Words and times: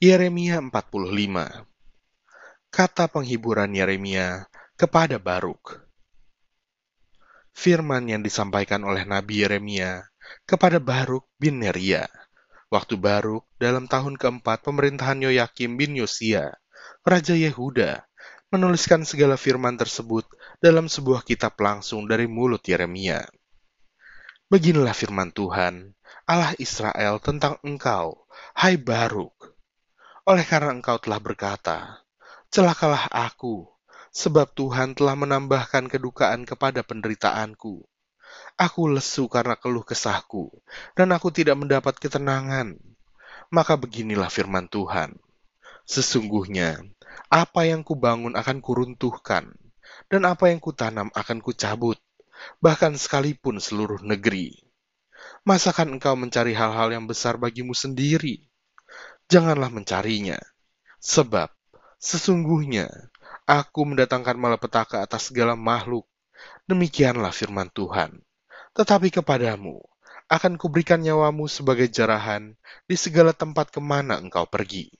Yeremia 0.00 0.64
45 0.64 0.72
Kata 2.72 3.04
penghiburan 3.12 3.68
Yeremia 3.68 4.48
kepada 4.72 5.20
Baruk. 5.20 5.76
Firman 7.52 8.08
yang 8.08 8.24
disampaikan 8.24 8.80
oleh 8.88 9.04
Nabi 9.04 9.44
Yeremia 9.44 10.00
kepada 10.48 10.80
Baruk 10.80 11.28
bin 11.36 11.60
Neria. 11.60 12.08
Waktu 12.72 12.96
Baruk 12.96 13.44
dalam 13.60 13.92
tahun 13.92 14.16
keempat 14.16 14.64
pemerintahan 14.64 15.20
Yoyakim 15.20 15.76
bin 15.76 15.92
Yosia, 16.00 16.48
Raja 17.04 17.36
Yehuda, 17.36 18.00
menuliskan 18.48 19.04
segala 19.04 19.36
firman 19.36 19.76
tersebut 19.76 20.24
dalam 20.64 20.88
sebuah 20.88 21.28
kitab 21.28 21.60
langsung 21.60 22.08
dari 22.08 22.24
mulut 22.24 22.64
Yeremia. 22.64 23.28
Beginilah 24.48 24.96
firman 24.96 25.28
Tuhan, 25.28 25.92
Allah 26.24 26.56
Israel 26.56 27.20
tentang 27.20 27.60
engkau, 27.60 28.24
hai 28.56 28.80
Baruk, 28.80 29.39
oleh 30.26 30.44
karena 30.44 30.74
engkau 30.74 31.00
telah 31.00 31.20
berkata, 31.22 32.04
Celakalah 32.50 33.06
aku, 33.14 33.70
sebab 34.10 34.50
Tuhan 34.58 34.98
telah 34.98 35.14
menambahkan 35.14 35.86
kedukaan 35.86 36.42
kepada 36.42 36.82
penderitaanku. 36.82 37.86
Aku 38.58 38.82
lesu 38.90 39.30
karena 39.30 39.54
keluh 39.54 39.86
kesahku, 39.86 40.50
dan 40.98 41.14
aku 41.14 41.30
tidak 41.30 41.58
mendapat 41.58 41.98
ketenangan. 41.98 42.74
Maka 43.50 43.74
beginilah 43.78 44.30
firman 44.30 44.66
Tuhan. 44.66 45.14
Sesungguhnya, 45.86 46.82
apa 47.30 47.66
yang 47.66 47.86
kubangun 47.86 48.34
akan 48.34 48.58
kuruntuhkan, 48.62 49.54
dan 50.10 50.22
apa 50.26 50.50
yang 50.50 50.58
kutanam 50.58 51.10
akan 51.14 51.38
kucabut, 51.38 51.98
bahkan 52.58 52.94
sekalipun 52.98 53.62
seluruh 53.62 54.02
negeri. 54.02 54.58
Masakan 55.46 55.96
engkau 55.98 56.18
mencari 56.18 56.52
hal-hal 56.52 56.90
yang 56.90 57.06
besar 57.06 57.38
bagimu 57.38 57.72
sendiri? 57.72 58.49
Janganlah 59.30 59.70
mencarinya. 59.70 60.36
Sebab 60.98 61.48
sesungguhnya 61.96 62.90
aku 63.46 63.86
mendatangkan 63.86 64.36
malapetaka 64.36 65.00
atas 65.00 65.30
segala 65.30 65.54
makhluk. 65.54 66.04
Demikianlah 66.66 67.30
firman 67.30 67.70
Tuhan. 67.70 68.20
Tetapi 68.74 69.14
kepadamu 69.14 69.78
akan 70.30 70.54
kuberikan 70.58 71.02
nyawamu 71.02 71.50
sebagai 71.50 71.90
jarahan 71.90 72.54
di 72.86 72.94
segala 72.94 73.34
tempat 73.34 73.70
ke 73.74 73.82
mana 73.82 74.18
engkau 74.18 74.46
pergi. 74.46 74.90